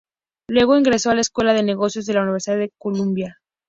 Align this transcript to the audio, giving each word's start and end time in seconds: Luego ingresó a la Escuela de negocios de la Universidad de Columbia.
Luego 0.49 0.77
ingresó 0.79 1.11
a 1.11 1.13
la 1.13 1.21
Escuela 1.21 1.53
de 1.53 1.61
negocios 1.61 2.07
de 2.07 2.15
la 2.15 2.23
Universidad 2.23 2.57
de 2.57 2.73
Columbia. 2.79 3.37